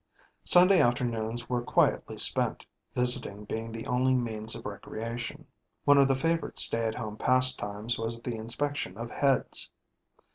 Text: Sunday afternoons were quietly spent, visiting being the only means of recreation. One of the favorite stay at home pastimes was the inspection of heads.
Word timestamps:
Sunday 0.45 0.81
afternoons 0.81 1.47
were 1.47 1.61
quietly 1.61 2.17
spent, 2.17 2.65
visiting 2.95 3.45
being 3.45 3.71
the 3.71 3.85
only 3.85 4.15
means 4.15 4.55
of 4.55 4.65
recreation. 4.65 5.45
One 5.85 5.99
of 5.99 6.07
the 6.07 6.15
favorite 6.15 6.57
stay 6.57 6.87
at 6.87 6.95
home 6.95 7.17
pastimes 7.17 7.99
was 7.99 8.19
the 8.19 8.33
inspection 8.35 8.97
of 8.97 9.11
heads. 9.11 9.69